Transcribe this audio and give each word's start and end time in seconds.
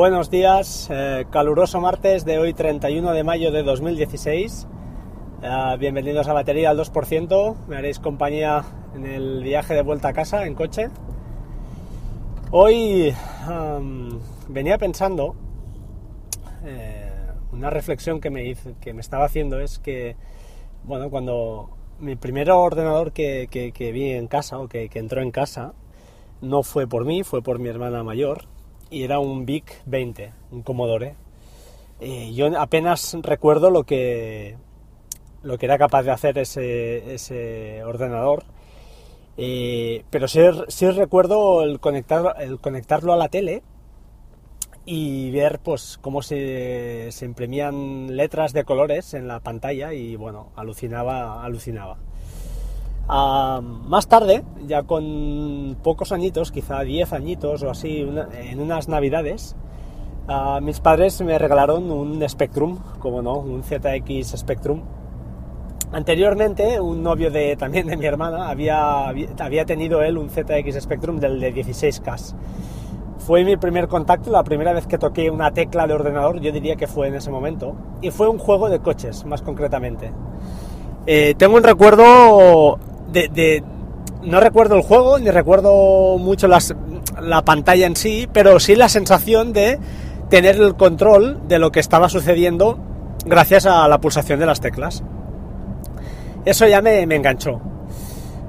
Buenos 0.00 0.30
días, 0.30 0.88
eh, 0.90 1.26
caluroso 1.30 1.78
martes 1.78 2.24
de 2.24 2.38
hoy 2.38 2.54
31 2.54 3.12
de 3.12 3.22
mayo 3.22 3.52
de 3.52 3.62
2016. 3.62 4.66
Eh, 5.42 5.76
bienvenidos 5.78 6.26
a 6.26 6.32
Batería 6.32 6.70
al 6.70 6.78
2%. 6.78 7.56
Me 7.68 7.76
haréis 7.76 7.98
compañía 7.98 8.64
en 8.94 9.04
el 9.04 9.42
viaje 9.42 9.74
de 9.74 9.82
vuelta 9.82 10.08
a 10.08 10.12
casa 10.14 10.46
en 10.46 10.54
coche. 10.54 10.88
Hoy 12.50 13.14
venía 14.48 14.78
pensando, 14.78 15.36
eh, 16.64 17.10
una 17.52 17.68
reflexión 17.68 18.22
que 18.22 18.30
me, 18.30 18.56
que 18.80 18.94
me 18.94 19.02
estaba 19.02 19.26
haciendo 19.26 19.60
es 19.60 19.78
que, 19.78 20.16
bueno, 20.82 21.10
cuando 21.10 21.76
mi 21.98 22.16
primer 22.16 22.50
ordenador 22.50 23.12
que, 23.12 23.48
que, 23.50 23.72
que 23.72 23.92
vi 23.92 24.12
en 24.12 24.28
casa 24.28 24.60
o 24.60 24.66
que 24.66 24.88
entró 24.94 25.20
en 25.20 25.30
casa, 25.30 25.74
no 26.40 26.62
fue 26.62 26.86
por 26.86 27.04
mí, 27.04 27.22
fue 27.22 27.42
por 27.42 27.58
mi 27.58 27.68
hermana 27.68 28.02
mayor 28.02 28.49
y 28.90 29.04
era 29.04 29.18
un 29.18 29.46
VIC 29.46 29.82
20, 29.86 30.32
un 30.50 30.62
Commodore. 30.62 31.14
Eh, 32.00 32.32
yo 32.34 32.46
apenas 32.58 33.16
recuerdo 33.22 33.70
lo 33.70 33.84
que, 33.84 34.56
lo 35.42 35.58
que 35.58 35.66
era 35.66 35.78
capaz 35.78 36.02
de 36.02 36.10
hacer 36.10 36.38
ese, 36.38 37.14
ese 37.14 37.84
ordenador, 37.84 38.44
eh, 39.36 40.04
pero 40.10 40.28
sí, 40.28 40.40
sí, 40.68 40.90
recuerdo 40.90 41.62
el, 41.62 41.80
conectar, 41.80 42.34
el 42.40 42.58
conectarlo 42.58 43.12
a 43.12 43.16
la 43.16 43.28
tele 43.28 43.62
y 44.84 45.30
ver 45.30 45.60
pues 45.60 45.98
cómo 46.00 46.22
se, 46.22 47.08
se 47.12 47.24
imprimían 47.24 48.16
letras 48.16 48.52
de 48.52 48.64
colores 48.64 49.14
en 49.14 49.28
la 49.28 49.40
pantalla 49.40 49.92
y 49.92 50.16
bueno, 50.16 50.50
alucinaba, 50.56 51.44
alucinaba. 51.44 51.98
Uh, 53.10 53.60
más 53.60 54.06
tarde, 54.06 54.44
ya 54.68 54.84
con 54.84 55.76
pocos 55.82 56.12
añitos, 56.12 56.52
quizá 56.52 56.82
10 56.82 57.12
añitos 57.12 57.60
o 57.64 57.70
así, 57.70 58.08
en 58.34 58.60
unas 58.60 58.88
navidades, 58.88 59.56
uh, 60.28 60.60
mis 60.60 60.78
padres 60.78 61.20
me 61.22 61.36
regalaron 61.36 61.90
un 61.90 62.22
Spectrum, 62.28 62.78
como 63.00 63.20
no, 63.20 63.38
un 63.38 63.64
ZX 63.64 64.38
Spectrum. 64.38 64.82
Anteriormente, 65.90 66.80
un 66.80 67.02
novio 67.02 67.32
de, 67.32 67.56
también 67.56 67.88
de 67.88 67.96
mi 67.96 68.06
hermana 68.06 68.48
había, 68.48 69.08
había 69.08 69.64
tenido 69.64 70.02
él 70.02 70.16
un 70.16 70.30
ZX 70.30 70.80
Spectrum 70.80 71.18
del 71.18 71.40
de 71.40 71.52
16K. 71.52 72.34
Fue 73.18 73.42
mi 73.42 73.56
primer 73.56 73.88
contacto, 73.88 74.30
la 74.30 74.44
primera 74.44 74.72
vez 74.72 74.86
que 74.86 74.98
toqué 74.98 75.32
una 75.32 75.50
tecla 75.50 75.88
de 75.88 75.94
ordenador, 75.94 76.38
yo 76.40 76.52
diría 76.52 76.76
que 76.76 76.86
fue 76.86 77.08
en 77.08 77.16
ese 77.16 77.32
momento, 77.32 77.74
y 78.02 78.12
fue 78.12 78.28
un 78.28 78.38
juego 78.38 78.68
de 78.68 78.78
coches, 78.78 79.24
más 79.24 79.42
concretamente. 79.42 80.12
Eh, 81.06 81.34
tengo 81.36 81.56
un 81.56 81.64
recuerdo 81.64 82.78
no 84.22 84.40
recuerdo 84.40 84.76
el 84.76 84.82
juego, 84.82 85.18
ni 85.18 85.30
recuerdo 85.30 86.18
mucho 86.18 86.48
la 86.48 87.42
pantalla 87.44 87.86
en 87.86 87.96
sí, 87.96 88.28
pero 88.32 88.60
sí 88.60 88.74
la 88.74 88.88
sensación 88.88 89.52
de 89.52 89.78
tener 90.28 90.56
el 90.56 90.76
control 90.76 91.40
de 91.48 91.58
lo 91.58 91.72
que 91.72 91.80
estaba 91.80 92.08
sucediendo 92.08 92.78
gracias 93.26 93.66
a 93.66 93.86
la 93.88 94.00
pulsación 94.00 94.40
de 94.40 94.46
las 94.46 94.60
teclas. 94.60 95.02
Eso 96.44 96.66
ya 96.66 96.80
me, 96.80 97.06
me 97.06 97.16
enganchó. 97.16 97.60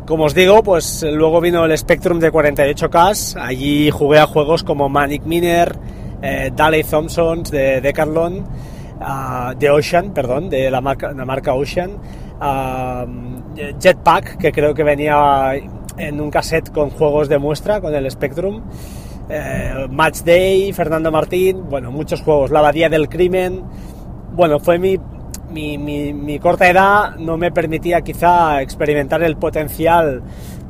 Como 0.05 0.25
os 0.25 0.33
digo, 0.33 0.63
pues 0.63 1.03
luego 1.03 1.39
vino 1.41 1.63
el 1.65 1.77
Spectrum 1.77 2.19
de 2.19 2.31
48K, 2.31 3.41
allí 3.41 3.89
jugué 3.91 4.19
a 4.19 4.25
juegos 4.25 4.63
como 4.63 4.89
Manic 4.89 5.23
Miner, 5.23 5.77
eh, 6.21 6.51
Daley 6.53 6.83
Thompsons 6.83 7.51
de 7.51 7.81
Decathlon, 7.81 8.39
uh, 8.39 9.55
de 9.57 9.69
Ocean, 9.69 10.11
perdón, 10.13 10.49
de 10.49 10.69
la 10.69 10.81
marca, 10.81 11.11
la 11.13 11.25
marca 11.25 11.53
Ocean, 11.53 11.97
uh, 12.41 13.79
Jetpack, 13.79 14.37
que 14.37 14.51
creo 14.51 14.73
que 14.73 14.83
venía 14.83 15.53
en 15.97 16.19
un 16.19 16.31
cassette 16.31 16.71
con 16.71 16.89
juegos 16.89 17.29
de 17.29 17.37
muestra, 17.37 17.81
con 17.81 17.93
el 17.93 18.09
Spectrum, 18.09 18.61
eh, 19.29 19.87
Match 19.89 20.19
Day, 20.23 20.73
Fernando 20.73 21.11
Martín, 21.11 21.69
bueno, 21.69 21.91
muchos 21.91 22.21
juegos, 22.21 22.51
La 22.51 22.59
Abadía 22.59 22.89
del 22.89 23.07
Crimen, 23.07 23.63
bueno, 24.33 24.59
fue 24.59 24.77
mi, 24.77 24.97
mi, 25.49 25.77
mi, 25.77 26.39
corta 26.39 26.69
edad, 26.69 27.15
no 27.17 27.37
me 27.37 27.51
permitía 27.51 28.01
quizá 28.01 28.61
experimentar 28.61 29.23
el 29.23 29.37
potencial 29.37 30.21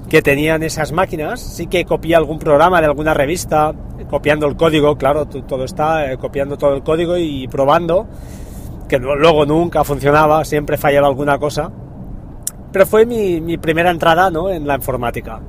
que 0.09 0.21
tenían 0.21 0.63
esas 0.63 0.91
máquinas, 0.91 1.39
sí 1.39 1.67
que 1.67 1.85
copié 1.85 2.15
algún 2.15 2.37
programa 2.37 2.81
de 2.81 2.87
alguna 2.87 3.13
revista, 3.13 3.73
copiando 4.09 4.47
el 4.47 4.55
código, 4.55 4.97
claro, 4.97 5.25
todo 5.25 5.63
está 5.63 6.11
eh, 6.11 6.17
copiando 6.17 6.57
todo 6.57 6.73
el 6.73 6.83
código 6.83 7.17
y 7.17 7.47
probando, 7.47 8.07
que 8.91 8.99
luego 8.99 9.45
nunca 9.45 9.85
funcionaba, 9.85 10.43
siempre 10.43 10.77
fallaba 10.77 11.07
alguna 11.07 11.39
cosa, 11.39 11.71
pero 12.73 12.85
fue 12.85 13.05
mi, 13.05 13.57
primera 13.57 13.89
entrada 13.89 14.29
¿no? 14.29 14.49
en 14.49 14.67
la 14.67 14.75
informática. 14.75 15.39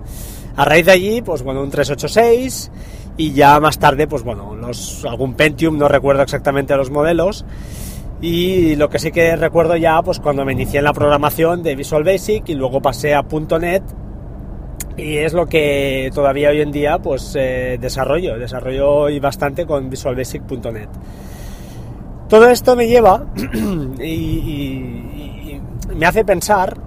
A 0.54 0.64
raíz 0.64 0.86
de 0.86 0.92
allí, 0.92 1.22
pues 1.22 1.42
bueno, 1.42 1.60
un 1.60 1.68
386 1.68 2.70
y 3.16 3.32
ya 3.32 3.58
más 3.58 3.80
tarde, 3.80 4.06
pues 4.06 4.22
bueno, 4.22 4.54
los, 4.54 5.04
algún 5.04 5.34
Pentium, 5.34 5.76
no 5.76 5.88
recuerdo 5.88 6.22
exactamente 6.22 6.76
los 6.76 6.92
modelos, 6.92 7.44
y 8.20 8.76
lo 8.76 8.88
que 8.88 9.00
sí 9.00 9.10
que 9.10 9.34
recuerdo 9.34 9.74
ya, 9.74 10.00
pues 10.02 10.20
cuando 10.20 10.44
me 10.44 10.52
inicié 10.52 10.78
en 10.78 10.84
la 10.84 10.92
programación 10.92 11.64
de 11.64 11.74
Visual 11.74 12.04
Basic 12.04 12.48
y 12.48 12.54
luego 12.54 12.80
pasé 12.80 13.12
a 13.12 13.24
.NET, 13.58 13.82
y 14.96 15.16
es 15.16 15.32
lo 15.32 15.46
que 15.46 16.12
todavía 16.14 16.50
hoy 16.50 16.60
en 16.60 16.70
día 16.70 17.00
pues 17.00 17.34
eh, 17.36 17.76
desarrollo, 17.80 18.38
desarrollo 18.38 18.88
hoy 18.88 19.18
bastante 19.18 19.66
con 19.66 19.90
visualbasic.net. 19.90 20.90
Todo 22.32 22.48
esto 22.48 22.74
me 22.76 22.88
lleva 22.88 23.26
y, 24.02 25.60
me 25.94 26.06
hace 26.06 26.24
pensar 26.24 26.78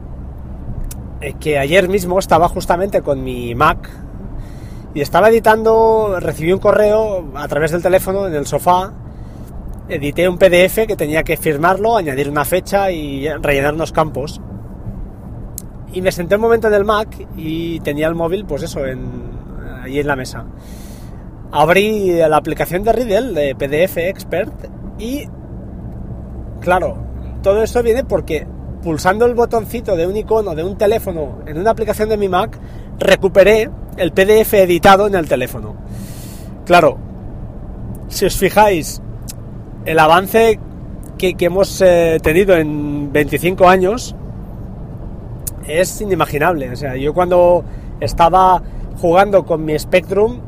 que 1.40 1.60
ayer 1.60 1.88
mismo 1.88 2.18
estaba 2.18 2.50
justamente 2.50 3.04
con 3.04 3.24
mi 3.24 3.54
Mac 3.54 3.88
y 4.96 5.02
estaba 5.02 5.30
editando, 5.30 6.18
recibí 6.20 6.52
un 6.52 6.58
correo 6.58 7.26
a 7.36 7.48
través 7.48 7.70
del 7.70 7.84
teléfono 7.84 8.26
en 8.26 8.34
el 8.34 8.48
sofá, 8.48 8.92
edité 9.88 10.28
un 10.28 10.40
PDF 10.40 10.88
que 10.88 10.96
tenía 10.96 11.22
que 11.22 11.38
firmarlo, 11.38 11.96
añadir 11.96 12.28
una 12.28 12.44
fecha 12.44 12.90
y 12.90 13.30
rellenar 13.30 13.76
unos 13.76 13.92
campos 13.92 14.42
y 15.94 16.02
me 16.02 16.12
senté 16.12 16.38
un 16.38 16.42
momento 16.42 16.70
en 16.70 16.74
el 16.74 16.86
Mac 16.86 17.16
y 17.38 17.82
tenía 17.82 18.08
el 18.08 18.16
móvil, 18.16 18.46
pues 18.46 18.64
eso, 18.64 18.84
en, 18.84 19.12
ahí 19.84 20.00
en 20.00 20.08
la 20.08 20.16
mesa. 20.16 20.44
Abrí 21.52 22.14
la 22.14 22.36
aplicación 22.36 22.84
de 22.84 22.94
Riddle, 22.94 23.32
de 23.34 23.54
PDF 23.54 23.98
Expert, 23.98 24.74
y 24.98 25.28
claro, 26.62 26.98
todo 27.42 27.64
esto 27.64 27.84
viene 27.84 28.04
porque 28.04 28.48
pulsando 28.84 29.26
el 29.26 29.34
botoncito 29.34 29.96
de 29.96 30.08
un 30.08 30.16
icono 30.16 30.56
de 30.56 30.64
un 30.64 30.78
teléfono 30.78 31.40
en 31.46 31.58
una 31.58 31.72
aplicación 31.72 32.10
de 32.10 32.18
mi 32.18 32.30
Mac, 32.30 32.58
recuperé 33.00 33.70
el 33.98 34.12
PDF 34.12 34.54
editado 34.54 35.08
en 35.08 35.16
el 35.16 35.28
teléfono. 35.28 35.76
Claro, 36.66 36.98
si 38.08 38.26
os 38.26 38.38
fijáis, 38.38 39.02
el 39.86 40.00
avance 40.00 40.60
que, 41.18 41.36
que 41.36 41.46
hemos 41.46 41.82
eh, 41.82 42.20
tenido 42.22 42.56
en 42.56 43.12
25 43.12 43.68
años, 43.68 44.16
es 45.68 46.02
inimaginable. 46.02 46.72
O 46.72 46.76
sea, 46.76 46.96
yo 46.96 47.14
cuando 47.14 47.64
estaba 48.00 48.62
jugando 49.00 49.46
con 49.46 49.66
mi 49.66 49.78
Spectrum, 49.78 50.40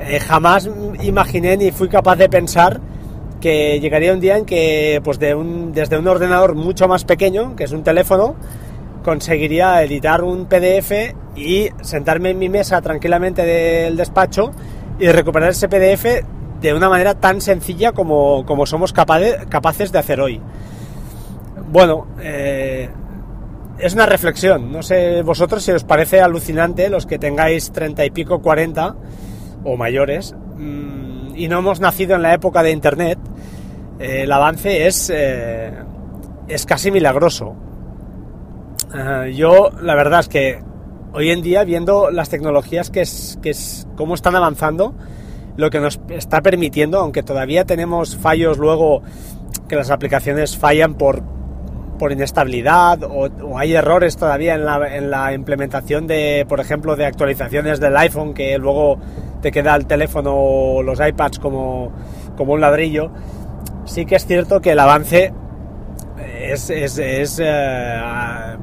eh, 0.00 0.18
jamás 0.20 0.68
imaginé 1.02 1.56
ni 1.56 1.70
fui 1.70 1.88
capaz 1.88 2.16
de 2.16 2.28
pensar 2.28 2.80
que 3.44 3.78
llegaría 3.78 4.14
un 4.14 4.20
día 4.20 4.38
en 4.38 4.46
que 4.46 5.02
pues 5.04 5.18
de 5.18 5.34
un, 5.34 5.74
desde 5.74 5.98
un 5.98 6.08
ordenador 6.08 6.54
mucho 6.54 6.88
más 6.88 7.04
pequeño, 7.04 7.54
que 7.56 7.64
es 7.64 7.72
un 7.72 7.82
teléfono, 7.82 8.36
conseguiría 9.02 9.82
editar 9.82 10.24
un 10.24 10.46
PDF 10.46 11.14
y 11.36 11.68
sentarme 11.82 12.30
en 12.30 12.38
mi 12.38 12.48
mesa 12.48 12.80
tranquilamente 12.80 13.44
del 13.44 13.98
despacho 13.98 14.52
y 14.98 15.08
recuperar 15.08 15.50
ese 15.50 15.68
PDF 15.68 16.24
de 16.62 16.72
una 16.72 16.88
manera 16.88 17.16
tan 17.20 17.42
sencilla 17.42 17.92
como, 17.92 18.46
como 18.46 18.64
somos 18.64 18.94
capaces, 18.94 19.92
de 19.92 19.98
hacer 19.98 20.22
hoy. 20.22 20.40
Bueno, 21.70 22.06
eh, 22.22 22.88
es 23.78 23.92
una 23.92 24.06
reflexión. 24.06 24.72
No 24.72 24.82
sé 24.82 25.20
vosotros 25.20 25.62
si 25.62 25.70
os 25.72 25.84
parece 25.84 26.22
alucinante 26.22 26.88
los 26.88 27.04
que 27.04 27.18
tengáis 27.18 27.72
treinta 27.72 28.06
y 28.06 28.10
pico, 28.10 28.40
cuarenta 28.40 28.96
o 29.64 29.76
mayores 29.76 30.34
mmm, 30.56 31.36
y 31.36 31.48
no 31.48 31.58
hemos 31.58 31.80
nacido 31.80 32.16
en 32.16 32.22
la 32.22 32.32
época 32.32 32.62
de 32.62 32.70
Internet. 32.70 33.18
Eh, 33.98 34.22
el 34.22 34.32
avance 34.32 34.86
es, 34.86 35.10
eh, 35.14 35.72
es 36.48 36.66
casi 36.66 36.90
milagroso. 36.90 37.54
Uh, 38.92 39.26
yo, 39.28 39.70
la 39.82 39.94
verdad 39.94 40.20
es 40.20 40.28
que 40.28 40.60
hoy 41.12 41.30
en 41.30 41.42
día, 41.42 41.64
viendo 41.64 42.10
las 42.10 42.28
tecnologías 42.28 42.90
que 42.90 43.00
es, 43.00 43.38
que 43.42 43.50
es 43.50 43.86
cómo 43.96 44.14
están 44.14 44.36
avanzando, 44.36 44.94
lo 45.56 45.70
que 45.70 45.80
nos 45.80 46.00
está 46.10 46.42
permitiendo, 46.42 46.98
aunque 46.98 47.22
todavía 47.22 47.64
tenemos 47.64 48.16
fallos 48.16 48.58
luego 48.58 49.02
que 49.68 49.76
las 49.76 49.90
aplicaciones 49.90 50.56
fallan 50.56 50.94
por, 50.94 51.22
por 51.98 52.12
inestabilidad 52.12 53.02
o, 53.04 53.28
o, 53.42 53.58
hay 53.58 53.74
errores 53.74 54.16
todavía 54.16 54.54
en 54.54 54.64
la, 54.64 54.96
en 54.96 55.10
la, 55.10 55.32
implementación 55.32 56.06
de, 56.06 56.44
por 56.48 56.60
ejemplo, 56.60 56.96
de 56.96 57.06
actualizaciones 57.06 57.80
del 57.80 57.96
iPhone 57.96 58.34
que 58.34 58.58
luego 58.58 58.98
te 59.40 59.52
queda 59.52 59.76
el 59.76 59.86
teléfono 59.86 60.34
o 60.34 60.82
los 60.82 60.98
iPads 61.00 61.38
como, 61.38 61.92
como 62.36 62.54
un 62.54 62.60
ladrillo, 62.60 63.10
sí 63.84 64.06
que 64.06 64.16
es 64.16 64.26
cierto 64.26 64.60
que 64.60 64.72
el 64.72 64.78
avance 64.78 65.32
es, 66.52 66.70
es, 66.70 67.40
eh, 67.42 68.00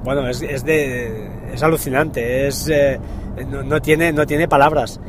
bueno, 0.03 0.27
es, 0.27 0.41
es, 0.41 0.63
de, 0.63 1.29
es 1.53 1.63
alucinante, 1.63 2.47
es, 2.47 2.67
eh, 2.69 2.99
no, 3.49 3.81
tiene, 3.81 4.11
no 4.11 4.25
tiene 4.25 4.47
palabras. 4.47 4.99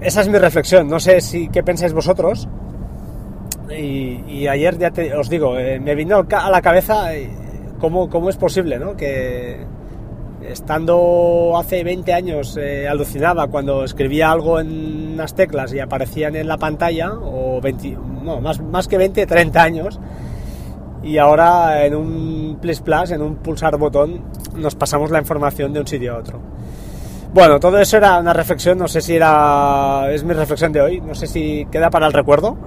esa 0.00 0.20
es 0.20 0.28
mi 0.28 0.38
reflexión. 0.38 0.88
No 0.88 1.00
sé 1.00 1.20
si 1.20 1.48
qué 1.48 1.62
pensáis 1.62 1.92
vosotros. 1.92 2.48
Y, 3.70 4.46
ayer 4.46 4.78
ya 4.78 4.92
os 5.18 5.28
digo, 5.28 5.58
eh, 5.58 5.78
me 5.78 5.94
vino 5.94 6.26
a 6.30 6.50
la 6.50 6.62
cabeza 6.62 7.10
cómo, 7.78 8.08
cómo 8.08 8.30
es 8.30 8.36
posible, 8.36 8.78
¿no? 8.78 8.96
Que 8.96 9.66
estando 10.46 11.54
hace 11.58 11.84
20 11.84 12.12
años 12.12 12.56
eh, 12.56 12.88
alucinaba 12.88 13.48
cuando 13.48 13.84
escribía 13.84 14.30
algo 14.30 14.60
en 14.60 15.16
las 15.16 15.34
teclas 15.34 15.72
y 15.74 15.80
aparecían 15.80 16.36
en 16.36 16.48
la 16.48 16.56
pantalla, 16.56 17.12
o 17.12 17.60
20, 17.60 17.96
más, 18.40 18.60
más 18.60 18.88
que 18.88 18.98
20, 18.98 19.26
30 19.26 19.62
años, 19.62 20.00
y 21.02 21.18
ahora 21.18 21.84
en 21.84 21.94
un 21.94 22.58
plus 22.60 22.80
plus, 22.80 23.10
en 23.10 23.22
un 23.22 23.36
pulsar 23.36 23.76
botón, 23.76 24.22
nos 24.54 24.74
pasamos 24.74 25.10
la 25.10 25.18
información 25.18 25.72
de 25.72 25.80
un 25.80 25.86
sitio 25.86 26.14
a 26.14 26.18
otro. 26.18 26.40
Bueno, 27.32 27.60
todo 27.60 27.78
eso 27.78 27.98
era 27.98 28.18
una 28.18 28.32
reflexión, 28.32 28.78
no 28.78 28.88
sé 28.88 29.00
si 29.00 29.14
era. 29.14 30.10
es 30.10 30.24
mi 30.24 30.32
reflexión 30.32 30.72
de 30.72 30.80
hoy, 30.80 31.00
no 31.00 31.14
sé 31.14 31.26
si 31.26 31.66
queda 31.70 31.90
para 31.90 32.06
el 32.06 32.12
recuerdo. 32.12 32.58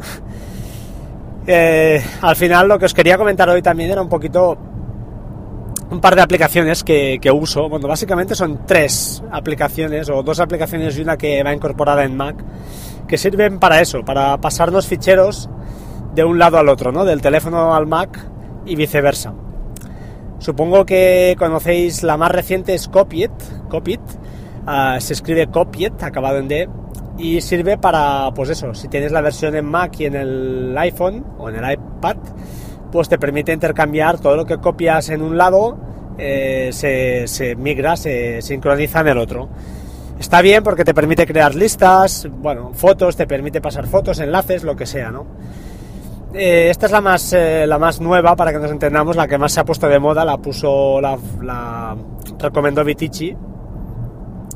Eh, 1.48 2.00
al 2.22 2.36
final, 2.36 2.68
lo 2.68 2.78
que 2.78 2.86
os 2.86 2.94
quería 2.94 3.18
comentar 3.18 3.50
hoy 3.50 3.64
también 3.64 3.90
era 3.90 4.00
un 4.00 4.08
poquito. 4.08 4.56
un 5.90 6.00
par 6.00 6.16
de 6.16 6.22
aplicaciones 6.22 6.84
que, 6.84 7.18
que, 7.20 7.32
uso. 7.32 7.68
Bueno, 7.68 7.88
básicamente 7.88 8.36
son 8.36 8.64
tres 8.68 9.24
aplicaciones, 9.32 10.08
o 10.12 10.22
dos 10.22 10.40
aplicaciones 10.40 10.96
y 11.00 11.02
una 11.02 11.18
que 11.18 11.42
va 11.42 11.52
incorporada 11.52 12.04
en 12.04 12.16
Mac, 12.16 12.36
que 13.12 13.18
sirven 13.18 13.60
para 13.60 13.82
eso, 13.82 14.06
para 14.06 14.38
pasarnos 14.40 14.88
ficheros 14.88 15.50
de 16.16 16.24
un 16.24 16.40
lado 16.40 16.58
al 16.58 16.70
otro, 16.70 16.94
¿no? 16.94 17.04
Del 17.04 17.22
teléfono 17.22 17.76
al 17.76 17.86
Mac 17.86 18.26
y 18.66 18.78
viceversa. 18.78 19.34
Supongo 20.40 20.86
que 20.86 21.36
conocéis 21.38 22.04
la 22.04 22.16
más 22.16 22.32
reciente 22.32 22.74
es 22.74 22.88
Copiet. 22.88 23.34
Copiet. 23.68 24.00
Ah, 24.66 24.96
se 25.02 25.12
escribe 25.12 25.48
Copiet, 25.48 26.02
acabado 26.02 26.38
en 26.38 26.48
D. 26.48 26.70
Y 27.18 27.42
sirve 27.42 27.78
para, 27.78 28.32
pues 28.34 28.50
eso, 28.50 28.74
si 28.74 28.88
tienes 28.88 29.12
la 29.12 29.20
versión 29.20 29.58
en 29.58 29.66
Mac 29.66 30.00
y 30.00 30.06
en 30.06 30.16
el 30.16 30.78
iPhone 30.78 31.26
o 31.38 31.50
en 31.50 31.58
el 31.58 31.70
iPad, 31.70 32.16
pues 32.94 33.10
te 33.10 33.20
permite 33.20 33.52
intercambiar 33.52 34.22
todo 34.22 34.38
lo 34.38 34.46
que 34.46 34.58
copias 34.58 35.10
en 35.10 35.22
un 35.22 35.38
lado, 35.38 35.78
eh, 36.18 36.70
se, 36.72 37.28
se, 37.28 37.58
migra, 37.58 37.98
se 37.98 38.42
sincroniza 38.42 39.02
en 39.02 39.08
el 39.10 39.18
otro. 39.18 39.50
Está 40.22 40.44
bien 40.44 40.64
porque 40.64 40.86
te 40.86 40.94
permite 40.94 41.26
crear 41.26 41.56
listas, 41.56 42.28
bueno, 42.30 42.74
fotos, 42.76 43.16
te 43.16 43.26
permite 43.26 43.60
pasar 43.60 43.88
fotos, 43.88 44.20
enlaces, 44.20 44.62
lo 44.62 44.76
que 44.76 44.86
sea, 44.86 45.10
¿no? 45.10 45.26
Eh, 46.36 46.68
esta 46.70 46.86
es 46.86 46.92
la 46.92 47.02
más, 47.02 47.34
eh, 47.34 47.66
la 47.66 47.80
más 47.80 48.00
nueva, 48.00 48.36
para 48.36 48.52
que 48.52 48.60
nos 48.60 48.70
entendamos, 48.70 49.16
la 49.16 49.28
que 49.28 49.40
más 49.40 49.52
se 49.52 49.62
ha 49.62 49.66
puesto 49.66 49.88
de 49.88 49.98
moda, 49.98 50.24
la 50.24 50.38
puso, 50.38 51.02
la, 51.02 51.98
recomendó 52.38 52.84
Vitici. 52.84 53.36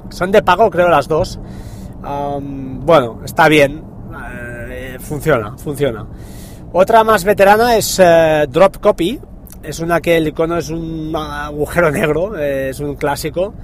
Son 0.10 0.32
de 0.32 0.44
pago, 0.44 0.70
creo, 0.70 0.88
las 0.88 1.08
dos. 1.08 1.40
bueno, 2.04 3.22
está 3.26 3.48
bien, 3.48 3.84
eh, 4.70 4.98
funciona, 5.00 5.58
funciona. 5.58 6.06
Otra 6.74 7.04
más 7.04 7.24
veterana 7.24 7.76
es 7.76 8.00
Drop 8.50 8.78
Copy, 8.78 9.20
es 9.64 9.80
una 9.80 10.00
que 10.00 10.18
el 10.18 10.28
icono 10.28 10.58
es 10.58 10.70
un 10.70 11.12
agujero 11.16 11.90
negro, 11.90 12.38
es 12.38 12.80
un 12.80 12.94
clásico. 12.94 13.56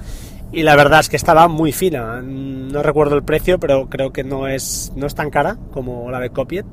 Y 0.52 0.64
la 0.64 0.76
verdad 0.76 1.00
es 1.00 1.10
que 1.10 1.16
estaba 1.16 1.48
muy 1.48 1.72
fina. 1.72 2.22
No 2.22 2.84
recuerdo 2.84 3.16
el 3.16 3.24
precio, 3.24 3.60
pero 3.60 3.88
creo 3.90 4.12
que 4.12 4.24
no 4.24 4.48
es, 4.48 4.92
no 4.96 5.08
es 5.08 5.16
tan 5.16 5.30
cara 5.30 5.58
como 5.72 6.12
la 6.12 6.20
de 6.20 6.30
Copiet 6.30 6.66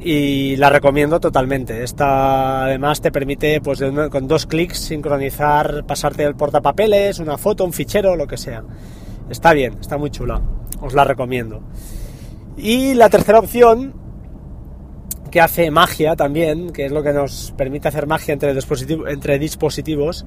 y 0.00 0.56
la 0.56 0.70
recomiendo 0.70 1.20
totalmente. 1.20 1.82
Esta 1.82 2.64
además 2.64 3.00
te 3.00 3.10
permite 3.10 3.60
pues 3.60 3.82
con 4.10 4.28
dos 4.28 4.46
clics 4.46 4.78
sincronizar, 4.78 5.84
pasarte 5.86 6.24
el 6.24 6.36
portapapeles, 6.36 7.18
una 7.18 7.36
foto, 7.36 7.64
un 7.64 7.72
fichero, 7.72 8.16
lo 8.16 8.26
que 8.26 8.36
sea. 8.36 8.62
Está 9.28 9.52
bien, 9.52 9.76
está 9.80 9.98
muy 9.98 10.10
chula. 10.10 10.40
Os 10.80 10.94
la 10.94 11.04
recomiendo. 11.04 11.62
Y 12.56 12.94
la 12.94 13.08
tercera 13.08 13.40
opción 13.40 13.94
que 15.30 15.40
hace 15.40 15.70
magia 15.70 16.16
también, 16.16 16.70
que 16.70 16.86
es 16.86 16.92
lo 16.92 17.02
que 17.02 17.12
nos 17.12 17.52
permite 17.56 17.88
hacer 17.88 18.06
magia 18.06 18.34
entre, 18.34 18.54
entre 19.08 19.38
dispositivos 19.38 20.26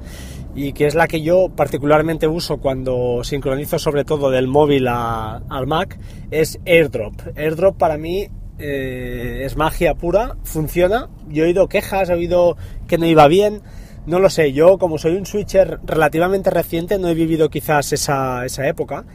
y 0.55 0.73
que 0.73 0.87
es 0.87 0.95
la 0.95 1.07
que 1.07 1.21
yo 1.21 1.49
particularmente 1.49 2.27
uso 2.27 2.57
cuando 2.57 3.23
sincronizo 3.23 3.79
sobre 3.79 4.03
todo 4.03 4.29
del 4.29 4.47
móvil 4.47 4.87
al 4.87 5.67
Mac, 5.67 5.99
es 6.29 6.59
AirDrop. 6.65 7.13
AirDrop 7.35 7.77
para 7.77 7.97
mí 7.97 8.27
eh, 8.59 9.41
es 9.45 9.57
magia 9.57 9.95
pura, 9.95 10.37
funciona. 10.43 11.09
Yo 11.29 11.43
he 11.43 11.47
oído 11.47 11.67
quejas, 11.67 12.09
he 12.09 12.13
oído 12.13 12.57
que 12.87 12.97
no 12.97 13.05
iba 13.05 13.27
bien, 13.27 13.61
no 14.05 14.19
lo 14.19 14.29
sé. 14.29 14.53
Yo, 14.53 14.77
como 14.77 14.97
soy 14.97 15.15
un 15.15 15.25
switcher 15.25 15.79
relativamente 15.83 16.49
reciente, 16.49 16.99
no 16.99 17.07
he 17.07 17.13
vivido 17.13 17.49
quizás 17.49 17.93
esa, 17.93 18.45
esa 18.45 18.67
época. 18.67 19.05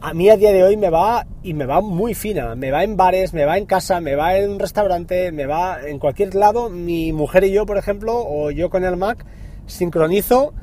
A 0.00 0.14
mí 0.14 0.30
a 0.30 0.36
día 0.36 0.52
de 0.52 0.62
hoy 0.62 0.76
me 0.76 0.90
va 0.90 1.26
y 1.42 1.54
me 1.54 1.66
va 1.66 1.80
muy 1.80 2.14
fina. 2.14 2.54
Me 2.54 2.70
va 2.70 2.84
en 2.84 2.96
bares, 2.96 3.34
me 3.34 3.44
va 3.44 3.58
en 3.58 3.66
casa, 3.66 4.00
me 4.00 4.14
va 4.14 4.36
en 4.36 4.50
un 4.50 4.58
restaurante, 4.60 5.32
me 5.32 5.46
va 5.46 5.80
en 5.84 5.98
cualquier 5.98 6.36
lado. 6.36 6.70
Mi 6.70 7.12
mujer 7.12 7.42
y 7.44 7.50
yo, 7.50 7.66
por 7.66 7.78
ejemplo, 7.78 8.14
o 8.16 8.52
yo 8.52 8.70
con 8.70 8.84
el 8.84 8.96
Mac, 8.96 9.26
sincronizo 9.66 10.54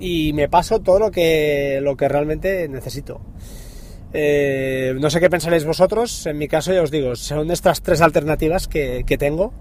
y 0.00 0.32
me 0.32 0.48
paso 0.48 0.80
todo 0.80 0.98
lo 0.98 1.10
que, 1.12 1.78
lo 1.80 1.96
que 1.96 2.08
realmente 2.08 2.68
necesito. 2.68 3.20
Eh, 4.12 4.94
no 4.98 5.10
sé 5.10 5.20
qué 5.20 5.30
pensaréis 5.30 5.64
vosotros, 5.64 6.26
en 6.26 6.36
mi 6.36 6.48
caso 6.48 6.72
ya 6.72 6.82
os 6.82 6.90
digo, 6.90 7.14
son 7.14 7.50
estas 7.50 7.82
tres 7.82 8.00
alternativas 8.00 8.66
que, 8.66 9.04
tengo. 9.18 9.52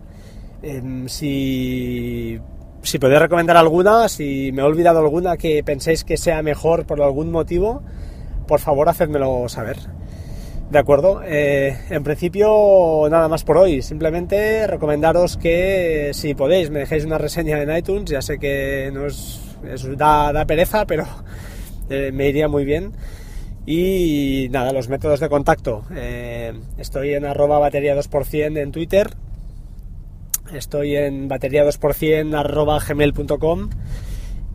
Em, 0.63 1.07
si, 1.07 2.39
si 2.81 2.99
podéis 2.99 3.21
recomendar 3.21 3.55
alguna, 3.55 4.09
si 4.09 4.51
me 4.51 4.61
he 4.61 4.65
olvidado 4.65 4.99
alguna 4.99 5.37
que 5.37 5.63
penséis 5.63 6.03
que 6.03 6.17
sea 6.17 6.41
mejor 6.41 6.85
por 6.85 7.01
algún 7.01 7.31
motivo, 7.31 7.83
por 8.51 8.59
favor 8.59 8.89
hacedmelo 8.89 9.47
saber. 9.47 9.77
De 10.71 10.77
acuerdo, 10.77 11.21
eh, 11.25 11.77
en 11.89 12.03
principio 12.03 13.07
nada 13.09 13.29
más 13.29 13.45
por 13.45 13.55
hoy, 13.55 13.81
simplemente 13.81 14.67
recomendaros 14.67 15.37
que 15.37 16.11
si 16.13 16.33
podéis 16.33 16.69
me 16.69 16.79
dejéis 16.79 17.05
una 17.05 17.17
reseña 17.17 17.61
en 17.61 17.73
iTunes, 17.73 18.11
ya 18.11 18.21
sé 18.21 18.39
que 18.39 18.91
no 18.93 19.07
es, 19.07 19.39
da, 19.95 20.33
da, 20.33 20.43
pereza, 20.43 20.85
pero 20.85 21.05
eh, 21.89 22.11
me 22.13 22.27
iría 22.27 22.49
muy 22.49 22.65
bien. 22.65 22.91
Y 23.65 24.49
nada, 24.51 24.73
los 24.73 24.89
métodos 24.89 25.21
de 25.21 25.29
contacto. 25.29 25.85
Eh, 25.95 26.51
estoy 26.77 27.13
en 27.13 27.23
arroba 27.23 27.57
batería 27.57 27.95
2% 27.95 28.57
en 28.61 28.73
Twitter. 28.73 29.11
Estoy 30.53 30.97
en 30.97 31.29
batería 31.29 31.63
2% 31.63 32.37
arroba 32.37 32.79
gmail.com 32.85 33.69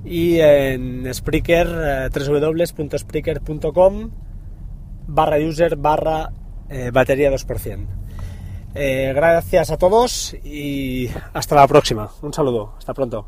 y 0.06 0.40
en 0.40 1.12
Spreaker, 1.12 1.66
eh, 1.68 2.08
www.spreaker.com 2.14 4.10
barra 5.08 5.38
user 5.38 5.76
barra 5.76 6.32
eh, 6.68 6.90
batería 6.92 7.30
2%. 7.30 7.86
gracias 9.14 9.70
a 9.70 9.76
todos 9.76 10.34
y 10.44 11.10
hasta 11.32 11.54
la 11.56 11.66
próxima. 11.66 12.10
Un 12.22 12.32
saludo. 12.32 12.74
Hasta 12.78 12.94
pronto. 12.94 13.26